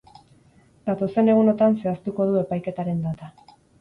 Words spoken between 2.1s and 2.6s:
du